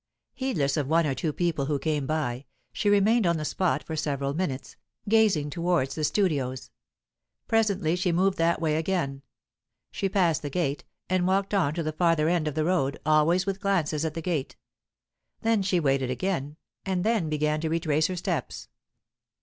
Heedless 0.33 0.77
of 0.77 0.87
one 0.87 1.05
or 1.05 1.13
two 1.13 1.31
people 1.31 1.65
who 1.67 1.77
came 1.77 2.07
by, 2.07 2.45
she 2.73 2.89
remained 2.89 3.27
on 3.27 3.37
the 3.37 3.45
spot 3.45 3.83
for 3.83 3.95
several 3.95 4.33
minutes, 4.33 4.75
gazing 5.07 5.51
towards 5.51 5.93
the 5.93 6.03
studios. 6.03 6.71
Presently 7.47 7.95
she 7.95 8.11
moved 8.11 8.39
that 8.39 8.59
way 8.59 8.77
again. 8.77 9.21
She 9.91 10.09
passed 10.09 10.41
the 10.41 10.49
gate, 10.49 10.85
and 11.07 11.27
walked 11.27 11.53
on 11.53 11.75
to 11.75 11.83
the 11.83 11.91
farther 11.93 12.29
end 12.29 12.47
of 12.47 12.55
the 12.55 12.65
road, 12.65 12.99
always 13.05 13.45
with 13.45 13.61
glances 13.61 14.03
at 14.03 14.15
the 14.15 14.23
gate. 14.23 14.55
Then 15.41 15.61
she 15.61 15.79
waited 15.79 16.09
again, 16.09 16.57
and 16.83 17.03
then 17.03 17.29
began 17.29 17.61
to 17.61 17.69
retrace 17.69 18.07
her 18.07 18.15
steps. 18.15 18.69